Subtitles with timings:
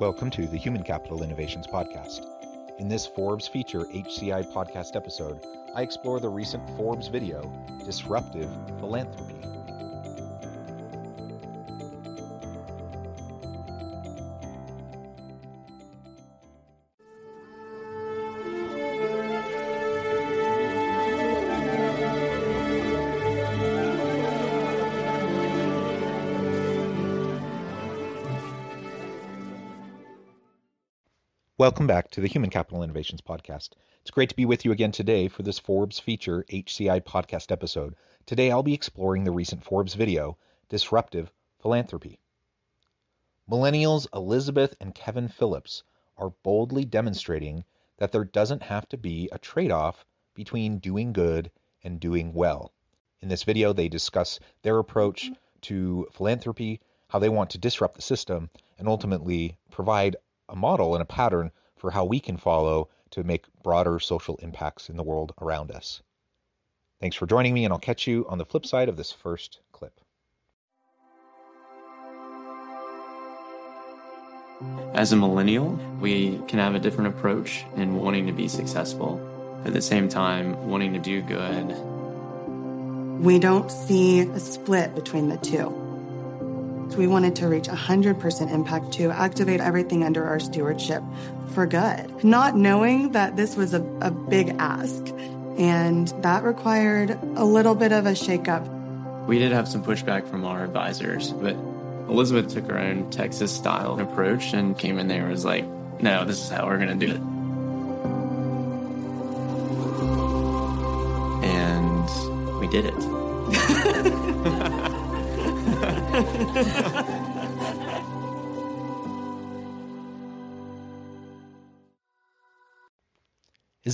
[0.00, 2.26] Welcome to the Human Capital Innovations Podcast.
[2.80, 7.48] In this Forbes Feature HCI podcast episode, I explore the recent Forbes video,
[7.84, 9.36] Disruptive Philanthropy.
[31.56, 33.74] Welcome back to the Human Capital Innovations Podcast.
[34.00, 37.94] It's great to be with you again today for this Forbes Feature HCI podcast episode.
[38.26, 40.36] Today I'll be exploring the recent Forbes video,
[40.68, 41.30] Disruptive
[41.62, 42.18] Philanthropy.
[43.48, 45.84] Millennials Elizabeth and Kevin Phillips
[46.16, 47.64] are boldly demonstrating
[47.98, 51.52] that there doesn't have to be a trade off between doing good
[51.84, 52.72] and doing well.
[53.20, 58.02] In this video, they discuss their approach to philanthropy, how they want to disrupt the
[58.02, 60.16] system, and ultimately provide
[60.48, 64.88] a model and a pattern for how we can follow to make broader social impacts
[64.88, 66.02] in the world around us.
[67.00, 69.60] Thanks for joining me, and I'll catch you on the flip side of this first
[69.72, 70.00] clip.
[74.94, 79.20] As a millennial, we can have a different approach in wanting to be successful.
[79.64, 81.76] At the same time, wanting to do good.
[83.22, 85.83] We don't see a split between the two.
[86.96, 91.02] We wanted to reach 100% impact to activate everything under our stewardship
[91.52, 95.08] for good, not knowing that this was a, a big ask.
[95.58, 98.66] And that required a little bit of a shakeup.
[99.26, 101.56] We did have some pushback from our advisors, but
[102.08, 105.64] Elizabeth took her own Texas style approach and came in there and was like,
[106.00, 107.20] no, this is how we're going to do it.
[111.44, 114.90] And we did it.
[116.14, 116.22] Is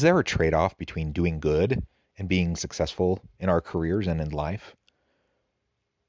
[0.02, 1.82] there a trade off between doing good
[2.18, 4.76] and being successful in our careers and in life?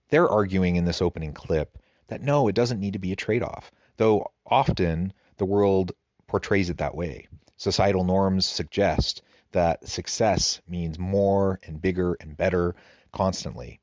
[0.09, 1.77] They're arguing in this opening clip
[2.07, 5.93] that no, it doesn't need to be a trade off, though often the world
[6.27, 7.29] portrays it that way.
[7.55, 9.21] Societal norms suggest
[9.53, 12.75] that success means more and bigger and better
[13.13, 13.80] constantly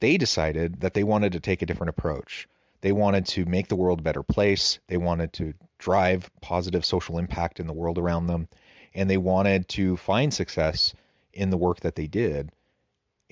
[0.00, 2.48] they decided that they wanted to take a different approach.
[2.80, 4.78] They wanted to make the world a better place.
[4.88, 8.48] They wanted to drive positive social impact in the world around them.
[8.94, 10.94] And they wanted to find success
[11.32, 12.50] in the work that they did.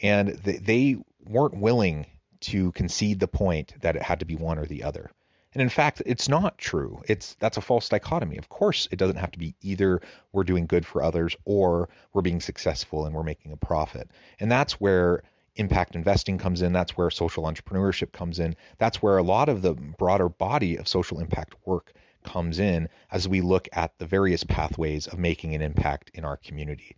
[0.02, 0.98] And they,
[1.28, 2.06] weren't willing
[2.40, 5.10] to concede the point that it had to be one or the other.
[5.52, 7.02] And in fact, it's not true.
[7.08, 8.36] It's that's a false dichotomy.
[8.36, 10.00] Of course, it doesn't have to be either
[10.32, 14.10] we're doing good for others or we're being successful and we're making a profit.
[14.40, 15.22] And that's where
[15.58, 16.72] impact investing comes in.
[16.72, 18.56] That's where social entrepreneurship comes in.
[18.78, 21.92] That's where a lot of the broader body of social impact work
[22.24, 26.36] comes in as we look at the various pathways of making an impact in our
[26.36, 26.96] community.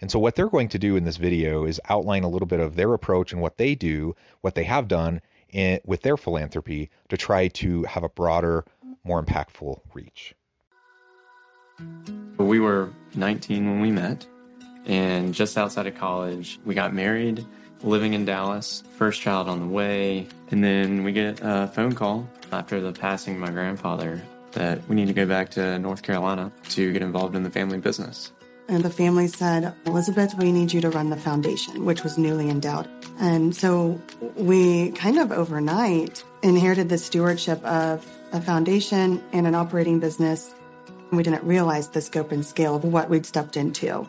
[0.00, 2.60] And so, what they're going to do in this video is outline a little bit
[2.60, 5.20] of their approach and what they do, what they have done
[5.50, 8.64] in, with their philanthropy to try to have a broader,
[9.04, 10.34] more impactful reach.
[12.38, 14.26] We were 19 when we met,
[14.86, 17.46] and just outside of college, we got married
[17.82, 20.26] living in Dallas, first child on the way.
[20.50, 24.22] And then we get a phone call after the passing of my grandfather
[24.52, 27.78] that we need to go back to North Carolina to get involved in the family
[27.78, 28.32] business.
[28.68, 32.48] And the family said, Elizabeth, we need you to run the foundation, which was newly
[32.48, 32.88] endowed.
[33.18, 34.00] And so
[34.36, 40.54] we kind of overnight inherited the stewardship of a foundation and an operating business.
[41.10, 44.08] We didn't realize the scope and scale of what we'd stepped into.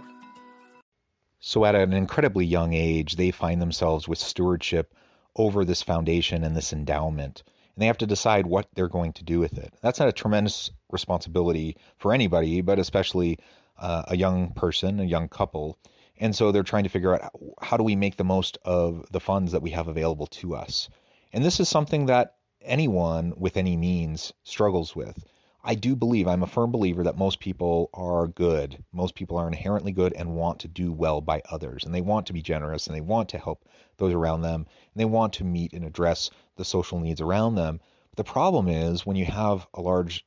[1.46, 4.96] So, at an incredibly young age, they find themselves with stewardship
[5.36, 7.44] over this foundation and this endowment.
[7.76, 9.74] And they have to decide what they're going to do with it.
[9.82, 13.40] That's not a tremendous responsibility for anybody, but especially
[13.78, 15.78] uh, a young person, a young couple.
[16.18, 19.20] And so they're trying to figure out how do we make the most of the
[19.20, 20.88] funds that we have available to us.
[21.34, 25.22] And this is something that anyone with any means struggles with.
[25.66, 28.84] I do believe, I'm a firm believer that most people are good.
[28.92, 31.86] Most people are inherently good and want to do well by others.
[31.86, 33.64] And they want to be generous and they want to help
[33.98, 34.66] those around them.
[34.66, 37.80] And they want to meet and address the social needs around them.
[38.10, 40.26] But the problem is when you have a large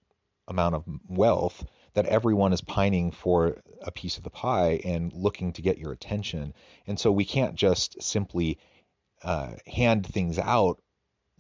[0.49, 5.53] amount of wealth, that everyone is pining for a piece of the pie and looking
[5.53, 6.55] to get your attention.
[6.87, 8.59] And so we can't just simply
[9.23, 10.81] uh, hand things out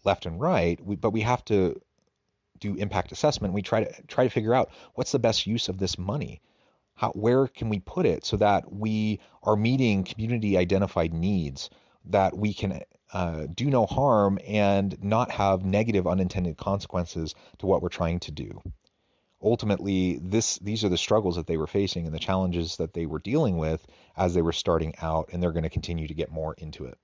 [0.04, 1.80] left and right, we, but we have to
[2.60, 3.54] do impact assessment.
[3.54, 6.40] We try to try to figure out what's the best use of this money.
[6.94, 11.68] How, where can we put it so that we are meeting community identified needs
[12.06, 12.80] that we can
[13.12, 18.32] uh, do no harm and not have negative unintended consequences to what we're trying to
[18.32, 18.62] do
[19.42, 23.06] ultimately this these are the struggles that they were facing and the challenges that they
[23.06, 23.86] were dealing with
[24.16, 26.98] as they were starting out and they're going to continue to get more into it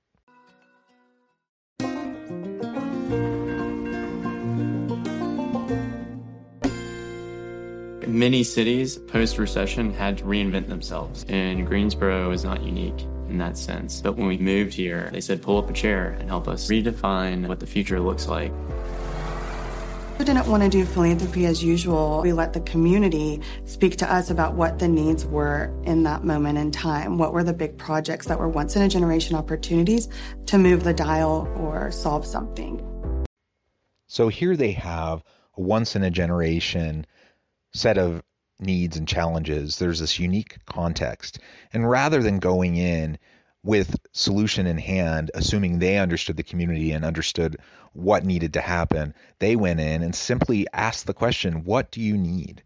[8.12, 13.00] Many cities post recession had to reinvent themselves, and Greensboro is not unique
[13.30, 14.02] in that sense.
[14.02, 17.48] But when we moved here, they said, pull up a chair and help us redefine
[17.48, 18.52] what the future looks like.
[20.18, 22.20] We didn't want to do philanthropy as usual.
[22.20, 26.58] We let the community speak to us about what the needs were in that moment
[26.58, 27.16] in time.
[27.16, 30.10] What were the big projects that were once in a generation opportunities
[30.44, 32.86] to move the dial or solve something?
[34.06, 35.22] So here they have
[35.56, 37.06] a once in a generation
[37.74, 38.22] set of
[38.60, 39.78] needs and challenges.
[39.78, 41.38] There's this unique context.
[41.72, 43.19] And rather than going in
[43.64, 47.58] with solution in hand, assuming they understood the community and understood
[47.92, 52.16] what needed to happen, they went in and simply asked the question, What do you
[52.16, 52.62] need?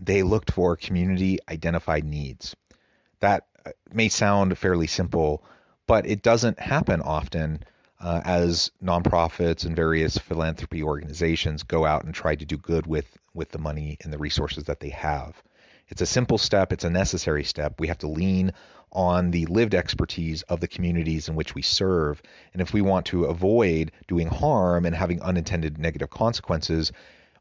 [0.00, 2.56] They looked for community identified needs.
[3.20, 5.44] That uh, may sound fairly simple,
[5.86, 7.62] but it doesn't happen often
[8.02, 13.16] uh, as nonprofits and various philanthropy organizations go out and try to do good with,
[13.32, 15.40] with the money and the resources that they have.
[15.88, 17.78] It's a simple step, it's a necessary step.
[17.78, 18.52] We have to lean
[18.90, 22.20] on the lived expertise of the communities in which we serve.
[22.52, 26.92] And if we want to avoid doing harm and having unintended negative consequences,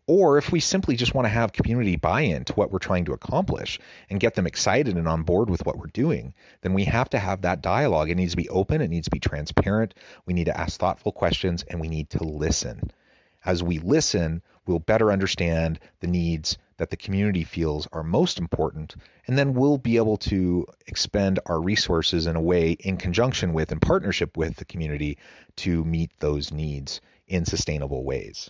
[0.07, 3.05] or if we simply just want to have community buy in to what we're trying
[3.05, 6.83] to accomplish and get them excited and on board with what we're doing, then we
[6.85, 8.09] have to have that dialogue.
[8.09, 9.93] It needs to be open, it needs to be transparent.
[10.25, 12.91] We need to ask thoughtful questions, and we need to listen.
[13.45, 18.95] As we listen, we'll better understand the needs that the community feels are most important,
[19.27, 23.71] and then we'll be able to expend our resources in a way in conjunction with
[23.71, 25.17] and partnership with the community
[25.57, 28.49] to meet those needs in sustainable ways.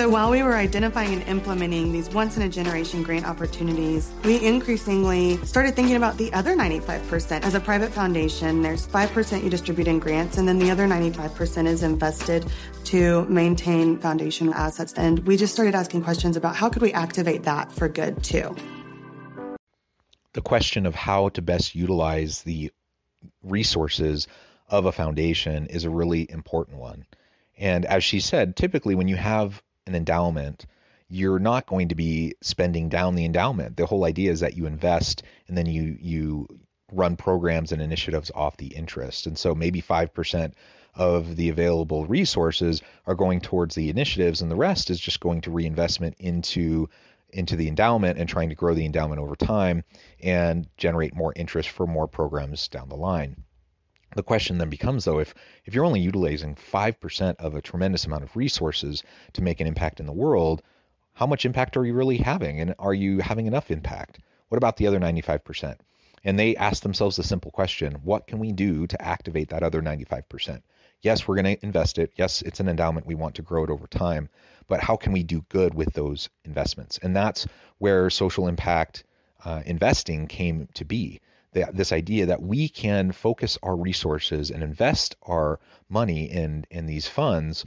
[0.00, 4.42] So while we were identifying and implementing these once in a generation grant opportunities, we
[4.42, 7.42] increasingly started thinking about the other 95%.
[7.42, 11.66] As a private foundation, there's 5% you distribute in grants, and then the other 95%
[11.66, 12.46] is invested
[12.84, 14.94] to maintain foundation assets.
[14.94, 18.56] And we just started asking questions about how could we activate that for good too.
[20.32, 22.72] The question of how to best utilize the
[23.42, 24.28] resources
[24.66, 27.04] of a foundation is a really important one.
[27.58, 30.66] And as she said, typically when you have an endowment,
[31.08, 33.76] you're not going to be spending down the endowment.
[33.76, 36.46] The whole idea is that you invest and then you you
[36.92, 39.26] run programs and initiatives off the interest.
[39.26, 40.52] And so maybe 5%
[40.94, 45.40] of the available resources are going towards the initiatives, and the rest is just going
[45.42, 46.88] to reinvestment into
[47.32, 49.84] into the endowment and trying to grow the endowment over time
[50.20, 53.44] and generate more interest for more programs down the line.
[54.16, 58.24] The question then becomes though if if you're only utilizing 5% of a tremendous amount
[58.24, 60.62] of resources to make an impact in the world,
[61.12, 64.18] how much impact are you really having and are you having enough impact?
[64.48, 65.76] What about the other 95%?
[66.24, 69.80] And they ask themselves the simple question, what can we do to activate that other
[69.80, 70.62] 95%?
[71.02, 72.12] Yes, we're going to invest it.
[72.16, 73.06] Yes, it's an endowment.
[73.06, 74.28] We want to grow it over time.
[74.66, 76.98] But how can we do good with those investments?
[77.02, 77.46] And that's
[77.78, 79.04] where social impact
[79.44, 81.20] uh, investing came to be.
[81.52, 86.86] The, this idea that we can focus our resources and invest our money in, in
[86.86, 87.66] these funds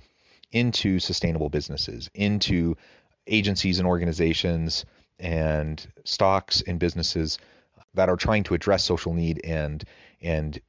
[0.51, 2.77] into sustainable businesses, into
[3.27, 4.85] agencies and organizations
[5.19, 7.39] and stocks and businesses
[7.93, 9.83] that are trying to address social need and
[10.21, 10.59] and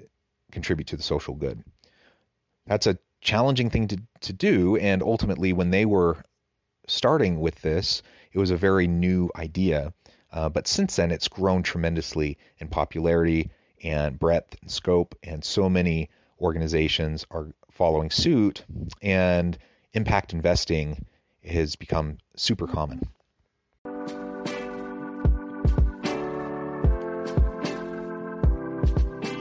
[0.53, 1.63] contribute to the social good.
[2.67, 4.77] That's a challenging thing to, to do.
[4.77, 6.23] And ultimately, when they were
[6.87, 8.03] starting with this,
[8.33, 9.93] it was a very new idea.
[10.35, 13.51] Uh, but since then, it's grown tremendously in popularity
[13.85, 16.11] and breadth and scope, and so many
[16.41, 18.65] organizations are following suit,
[19.01, 19.57] and
[19.93, 21.05] impact investing
[21.45, 23.09] has become super common.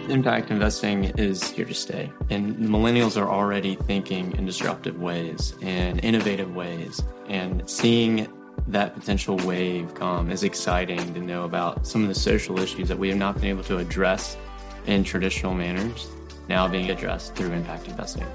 [0.10, 2.12] Impact investing is here to stay.
[2.30, 7.02] And millennials are already thinking in disruptive ways and innovative ways.
[7.30, 8.28] And seeing
[8.68, 12.98] that potential wave come is exciting to know about some of the social issues that
[12.98, 14.38] we have not been able to address
[14.86, 16.08] in traditional manners
[16.50, 18.28] now being addressed through impact investing.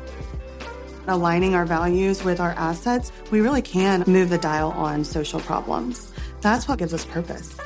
[1.07, 6.13] Aligning our values with our assets, we really can move the dial on social problems.
[6.41, 7.57] That's what gives us purpose.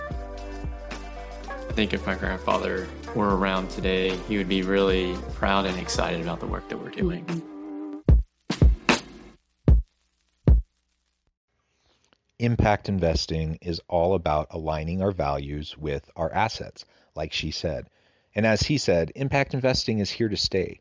[1.49, 6.21] I think if my grandfather were around today, he would be really proud and excited
[6.21, 7.25] about the work that we're doing.
[7.25, 7.52] Mm-hmm.
[12.43, 16.85] Impact investing is all about aligning our values with our assets,
[17.15, 17.89] like she said.
[18.35, 20.81] And as he said, impact investing is here to stay.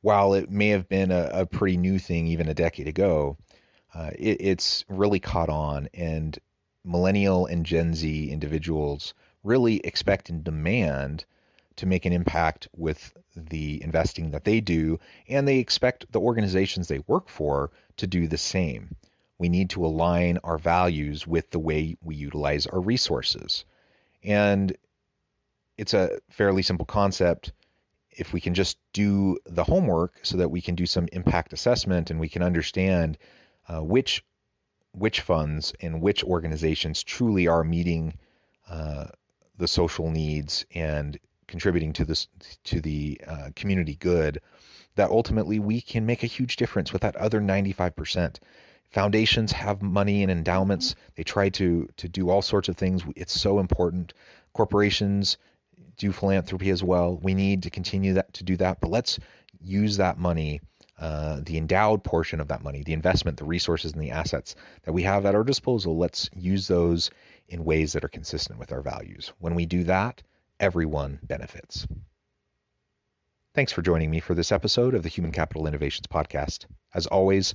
[0.00, 3.36] While it may have been a, a pretty new thing even a decade ago,
[3.94, 6.38] uh, it, it's really caught on, and
[6.86, 11.26] millennial and Gen Z individuals really expect and demand
[11.76, 16.88] to make an impact with the investing that they do, and they expect the organizations
[16.88, 18.96] they work for to do the same.
[19.38, 23.64] We need to align our values with the way we utilize our resources.
[24.22, 24.76] And
[25.76, 27.52] it's a fairly simple concept.
[28.10, 32.10] If we can just do the homework so that we can do some impact assessment
[32.10, 33.18] and we can understand
[33.68, 34.24] uh, which
[34.92, 38.16] which funds and which organizations truly are meeting
[38.70, 39.06] uh,
[39.58, 42.28] the social needs and contributing to this
[42.62, 44.40] to the uh, community good
[44.96, 48.36] that ultimately we can make a huge difference with that other 95%.
[48.90, 50.94] Foundations have money and endowments.
[51.16, 53.02] They try to to do all sorts of things.
[53.16, 54.14] It's so important.
[54.52, 55.36] Corporations
[55.96, 57.16] do philanthropy as well.
[57.16, 59.18] We need to continue that to do that, but let's
[59.60, 60.60] use that money,
[60.98, 64.92] uh, the endowed portion of that money, the investment, the resources, and the assets that
[64.92, 65.96] we have at our disposal.
[65.96, 67.10] Let's use those
[67.48, 69.32] in ways that are consistent with our values.
[69.38, 70.22] When we do that,
[70.60, 71.86] everyone benefits.
[73.54, 76.66] Thanks for joining me for this episode of the Human Capital Innovations Podcast.
[76.92, 77.54] As always,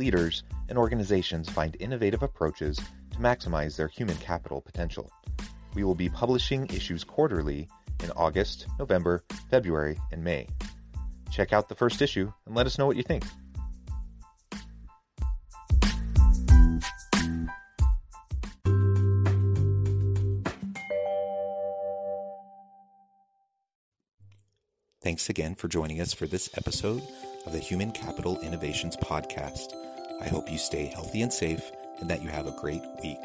[0.00, 2.80] leaders, and organizations find innovative approaches
[3.10, 5.12] to maximize their human capital potential.
[5.74, 7.68] We will be publishing issues quarterly
[8.02, 10.46] in August, November, February, and May.
[11.30, 13.24] Check out the first issue and let us know what you think.
[25.02, 27.02] Thanks again for joining us for this episode
[27.46, 29.89] of the Human Capital Innovations Podcast.
[30.20, 33.18] I hope you stay healthy and safe and that you have a great week.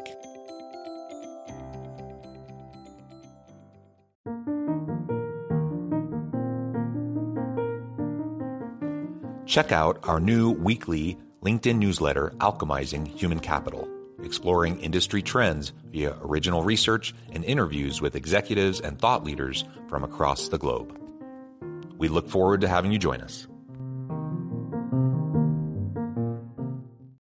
[9.46, 13.88] Check out our new weekly LinkedIn newsletter, Alchemizing Human Capital,
[14.22, 20.48] exploring industry trends via original research and interviews with executives and thought leaders from across
[20.48, 21.00] the globe.
[21.96, 23.46] We look forward to having you join us.